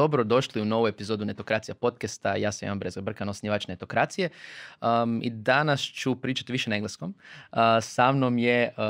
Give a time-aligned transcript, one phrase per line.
[0.00, 2.36] Dobro došli u novu epizodu Netokracija podcasta.
[2.36, 4.28] Ja sam Ivan Brezga Brkan, osnivač Netokracije.
[4.80, 7.14] Um, I danas ću pričati više na engleskom.
[7.52, 8.84] Uh, sa mnom je uh,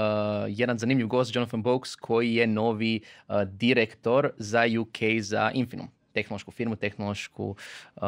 [0.49, 6.51] jedan zanimljiv gost, Jonathan Boaks, koji je novi uh, direktor za UK za Infinum tehnološku
[6.51, 8.03] firmu, tehnološku uh,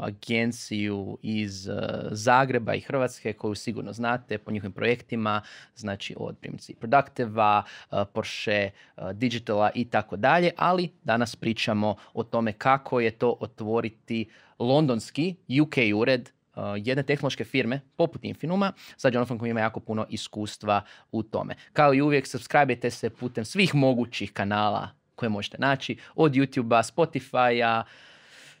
[0.00, 1.74] agenciju iz uh,
[2.10, 5.42] Zagreba i Hrvatske koju sigurno znate po njihovim projektima,
[5.74, 8.70] znači od primjerice Productiva, uh, Porsche,
[9.12, 14.28] Digitala i tako dalje, ali danas pričamo o tome kako je to otvoriti
[14.58, 16.30] londonski UK ured
[16.76, 21.54] jedne tehnološke firme poput Infinuma sa Jonathan koji ima jako puno iskustva u tome.
[21.72, 27.82] Kao i uvijek, subscribe se putem svih mogućih kanala koje možete naći, od YouTube-a, Spotify-a,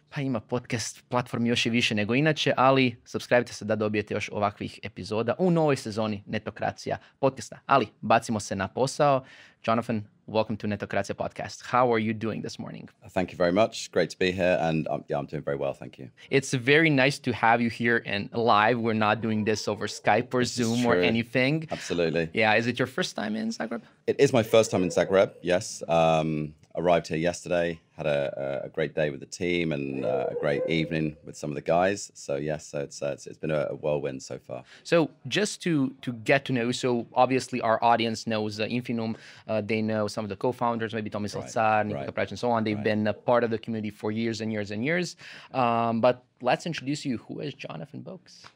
[0.08, 4.28] pa ima podcast platformi još i više nego inače, ali subscribe se da dobijete još
[4.32, 7.58] ovakvih epizoda u novoj sezoni Netokracija podcasta.
[7.66, 9.24] Ali bacimo se na posao.
[9.66, 11.64] Jonathan, welcome to Netokracija podcast.
[11.72, 12.88] How are you doing this morning?
[13.14, 13.90] Thank you very much.
[13.92, 16.08] Great to be here, and um, yeah, I'm doing very well, thank you.
[16.30, 18.78] It's very nice to have you here and live.
[18.78, 21.66] We're not doing this over Skype or Zoom or anything.
[21.70, 22.28] Absolutely.
[22.32, 23.82] Yeah, is it your first time in Zagreb?
[24.06, 25.30] It is my first time in Zagreb.
[25.42, 25.82] Yes.
[25.88, 30.34] Um, arrived here yesterday, had a, a great day with the team and uh, a
[30.34, 32.12] great evening with some of the guys.
[32.14, 34.64] So yes, so it's, uh, it's, it's been a, whirlwind so far.
[34.84, 39.16] So just to to get to know, so obviously our audience knows uh, Infinum.
[39.48, 42.16] Uh, they know some of the co-founders, maybe Tommy Salzar, right.
[42.16, 42.30] right.
[42.30, 42.64] and so on.
[42.64, 42.84] They've right.
[42.84, 45.16] been a part of the community for years and years and years.
[45.52, 47.18] Um, but let's introduce you.
[47.18, 48.46] Who is Jonathan Boaks?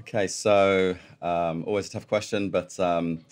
[0.00, 3.24] Okay, so um, always a tough question, but um,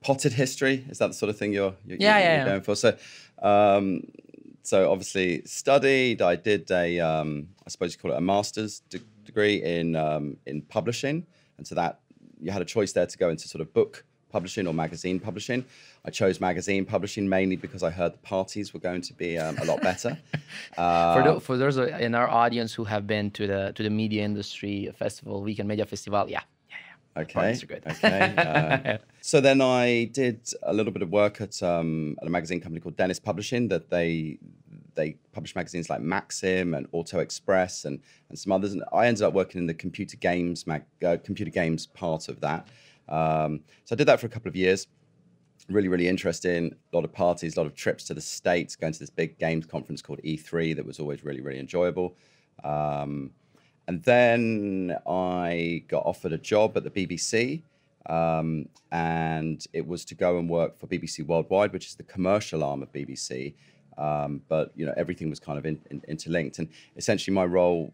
[0.00, 2.62] potted history is that the sort of thing you're, you're, yeah, you're, yeah, you're going
[2.62, 2.74] for?
[2.74, 2.96] So
[3.42, 4.04] um,
[4.62, 6.22] so obviously studied.
[6.22, 10.36] I did a, um, I suppose you call it a master's de- degree in um,
[10.46, 11.26] in publishing,
[11.58, 12.00] and so that
[12.40, 15.64] you had a choice there to go into sort of book publishing or magazine publishing.
[16.04, 19.58] I chose magazine publishing mainly because I heard the parties were going to be um,
[19.58, 20.16] a lot better.
[20.78, 23.90] uh, for, the, for those in our audience who have been to the to the
[23.90, 26.42] media industry festival, Weekend Media Festival, yeah,
[27.16, 27.58] Okay.
[27.66, 28.34] okay.
[28.36, 32.60] Uh, so then I did a little bit of work at, um, at a magazine
[32.60, 34.38] company called Dennis Publishing that they
[34.94, 38.72] they publish magazines like Maxim and Auto Express and, and some others.
[38.72, 42.40] And I ended up working in the computer games mag, uh, computer games part of
[42.40, 42.68] that.
[43.08, 44.86] Um, so I did that for a couple of years.
[45.68, 46.74] Really, really interesting.
[46.92, 49.38] A lot of parties, a lot of trips to the states, going to this big
[49.38, 52.16] games conference called E3 that was always really, really enjoyable.
[52.64, 53.30] Um,
[53.90, 57.62] and then I got offered a job at the BBC.
[58.06, 62.62] Um, and it was to go and work for BBC Worldwide, which is the commercial
[62.62, 63.54] arm of BBC.
[63.98, 67.92] Um, but you know everything was kind of in, in, interlinked, and essentially my role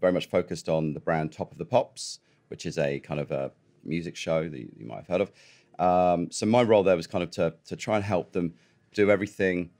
[0.00, 2.18] very much focused on the brand Top of the Pops,
[2.48, 3.52] which is a kind of a
[3.84, 5.30] music show that you, you might have heard of.
[5.78, 8.54] Um, so my role there was kind of to to try and help them
[8.94, 9.70] do everything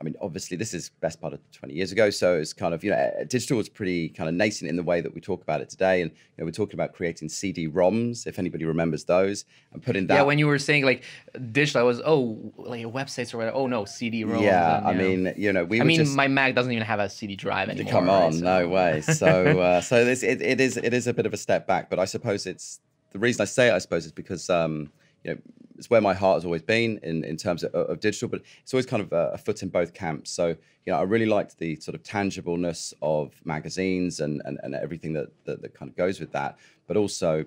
[0.00, 2.08] I mean, obviously, this is best part of 20 years ago.
[2.08, 5.02] So it's kind of, you know, digital was pretty kind of nascent in the way
[5.02, 6.00] that we talk about it today.
[6.00, 9.44] And, you know, we're talking about creating CD ROMs, if anybody remembers those,
[9.74, 10.14] and putting that.
[10.14, 11.04] Yeah, when you were saying like
[11.52, 13.56] digital, I was, oh, like websites or whatever.
[13.56, 14.40] Oh, no, CD ROMs.
[14.40, 17.00] Yeah, and, I mean, you know, we I mean, just, my Mac doesn't even have
[17.00, 17.92] a CD drive anymore.
[17.92, 18.34] Come on, right?
[18.34, 18.40] so.
[18.40, 19.00] no way.
[19.02, 21.90] So, uh, so this, it, it, is, it is a bit of a step back,
[21.90, 22.80] but I suppose it's,
[23.12, 24.90] the reason I say it, I suppose, is because, um,
[25.24, 25.40] you know,
[25.80, 28.74] it's where my heart has always been in, in terms of, of digital, but it's
[28.74, 30.30] always kind of a, a, foot in both camps.
[30.30, 34.74] So, you know, I really liked the sort of tangibleness of magazines and, and, and
[34.74, 36.58] everything that, that, that kind of goes with that.
[36.86, 37.46] But also,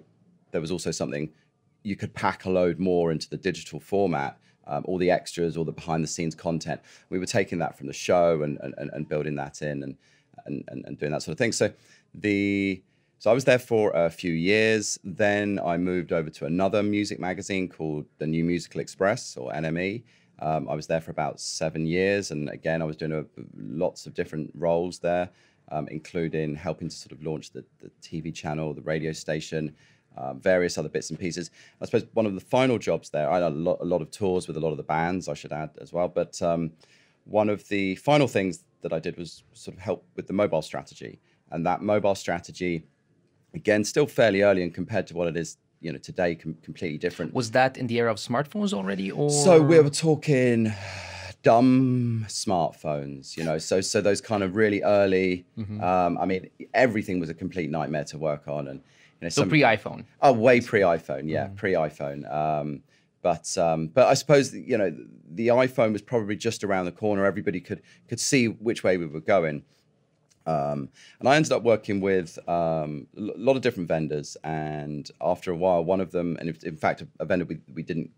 [0.49, 1.29] there was also something
[1.83, 4.39] you could pack a load more into the digital format.
[4.65, 6.81] Um, all the extras, all the behind the scenes content.
[7.09, 9.95] We were taking that from the show and, and, and building that in and,
[10.45, 11.51] and, and doing that sort of thing.
[11.51, 11.71] So
[12.15, 12.81] the
[13.19, 14.99] so I was there for a few years.
[15.03, 20.03] Then I moved over to another music magazine called the New Musical Express or NME.
[20.39, 23.23] Um, I was there for about seven years, and again, I was doing a,
[23.55, 25.29] lots of different roles there,
[25.71, 29.73] um, including helping to sort of launch the, the TV channel, the radio station,
[30.17, 31.49] um, various other bits and pieces.
[31.81, 34.11] I suppose one of the final jobs there, I had a lot, a lot of
[34.11, 36.07] tours with a lot of the bands, I should add as well.
[36.07, 36.71] But um,
[37.25, 40.61] one of the final things that I did was sort of help with the mobile
[40.61, 41.19] strategy,
[41.51, 42.85] and that mobile strategy
[43.53, 46.97] again, still fairly early and compared to what it is you know today com- completely
[46.97, 50.73] different was that in the era of smartphones already or so we were talking
[51.43, 55.83] dumb smartphones you know so so those kind of really early mm-hmm.
[55.83, 59.45] um, i mean everything was a complete nightmare to work on and you know so
[59.45, 61.55] pre-iphone oh way pre-iphone yeah mm-hmm.
[61.55, 62.81] pre-iphone um,
[63.23, 64.95] but um, but I suppose you know
[65.31, 67.25] the iPhone was probably just around the corner.
[67.25, 69.63] Everybody could could see which way we were going.
[70.45, 74.37] Um, and I ended up working with um, a lot of different vendors.
[74.43, 78.11] And after a while, one of them, and in fact, a vendor we, we didn't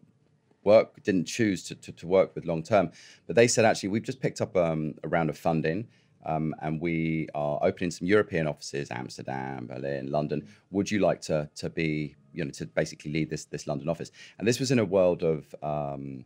[0.63, 2.91] work, didn't choose to, to, to work with long term.
[3.27, 5.87] But they said, actually, we've just picked up um, a round of funding.
[6.25, 10.47] Um, and we are opening some European offices, Amsterdam, Berlin, London.
[10.71, 14.09] Would you like to to be, you know, to basically lead this this London office?
[14.39, 16.25] And this was in a world of um,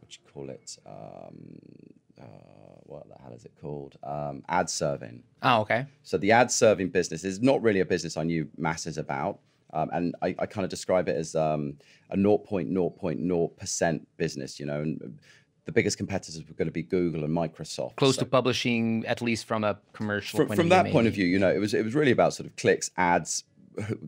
[0.00, 0.76] what do you call it?
[2.20, 2.24] Uh,
[2.84, 3.96] what the hell is it called?
[4.02, 5.22] Um, ad serving.
[5.42, 5.86] Oh, okay.
[6.02, 9.40] So the ad serving business is not really a business I knew masses about.
[9.72, 11.76] Um, and I, I kind of describe it as um,
[12.10, 15.18] a 0.0.0% business, you know, and
[15.64, 17.96] the biggest competitors were going to be Google and Microsoft.
[17.96, 20.92] Close So- to publishing, at least from a commercial from, point from of that view,
[20.92, 23.44] point of view, you know, it was it was really about sort of clicks, ads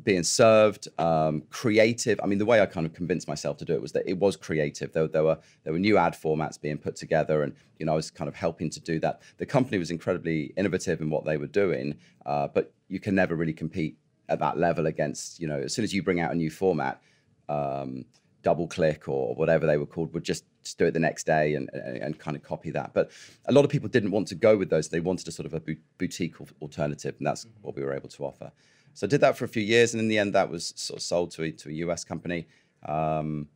[0.04, 2.20] being served, um, creative.
[2.22, 4.18] I mean, the way I kind of convinced myself to do it was that it
[4.18, 4.92] was creative.
[4.92, 7.96] There, there were there were new ad formats being put together, and you know, I
[7.96, 9.22] was kind of helping to do that.
[9.38, 13.34] The company was incredibly innovative in what they were doing, uh, but you can never
[13.34, 13.96] really compete
[14.28, 17.00] at that level against you know, as soon as you bring out a new format.
[17.48, 18.04] Um,
[18.44, 20.44] DoubleClick or whatever they were called would just,
[20.76, 22.92] do it the next day and, and, and kind of copy that.
[22.92, 23.10] But
[23.46, 24.88] a lot of people didn't want to go with those.
[24.88, 25.62] They wanted a sort of a
[25.96, 28.52] boutique alternative, and that's what we were able to offer.
[28.98, 30.98] So I did that for a few years, and in the end, that was sort
[30.98, 32.48] of sold to a, to a US company.
[32.84, 33.46] Um,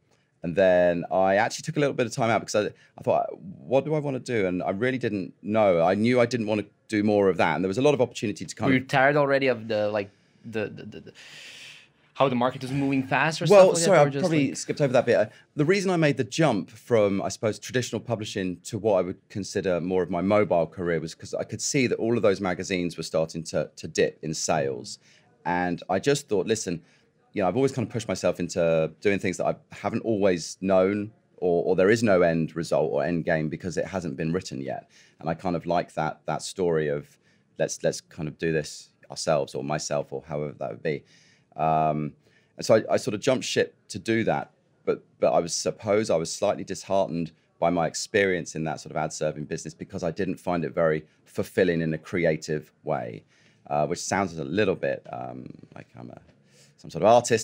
[0.44, 2.67] and then I actually took a little bit of time out because I,
[2.97, 4.47] I thought, what do I want to do?
[4.47, 5.83] And I really didn't know.
[5.83, 7.93] I knew I didn't want to do more of that, and there was a lot
[7.93, 8.69] of opportunity to come.
[8.69, 10.11] Were you tired already of the like
[10.44, 11.12] the the, the, the
[12.15, 13.99] how the market is moving fast or Well, stuff like sorry.
[13.99, 15.17] I probably like- skipped over that bit.
[15.17, 19.03] Uh, The reason I made the jump from, I suppose, traditional publishing to what I
[19.03, 22.23] would consider more of my mobile career was because I could see that all of
[22.23, 24.99] those magazines were starting to, to dip in sales.
[25.44, 26.83] And I just thought, listen,
[27.33, 30.59] you know, I've always kind of pushed myself into doing things that I haven't always
[30.61, 34.33] known or, or there is no end result or end game because it hasn't been
[34.33, 34.89] written yet.
[35.19, 37.19] And I kind of like that that story of
[37.59, 41.05] let's let's kind of do this ourselves or myself or however that would be.
[41.56, 42.12] Um,
[42.56, 44.53] and so I, I sort of jumped ship to do that.
[44.85, 48.91] But but I was suppose I was slightly disheartened by my experience in that sort
[48.91, 53.25] of ad serving business because I didn't find it very fulfilling in a creative way,
[53.69, 56.20] uh, which sounds a little bit um, like I'm a
[56.76, 57.41] some sort of artist